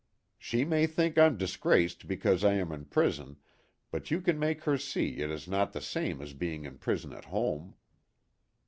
"She 0.49 0.65
may 0.65 0.87
think 0.87 1.19
I'm 1.19 1.37
disgraced 1.37 2.07
because 2.07 2.43
I 2.43 2.53
am 2.55 2.71
in 2.71 2.85
prison, 2.85 3.37
but 3.91 4.09
you 4.09 4.19
can 4.19 4.39
make 4.39 4.63
her 4.63 4.75
see 4.75 5.17
it 5.17 5.29
is 5.29 5.47
not 5.47 5.73
the 5.73 5.79
same 5.81 6.23
as 6.23 6.33
being 6.33 6.65
in 6.65 6.79
prison 6.79 7.13
at 7.13 7.25
home." 7.25 7.75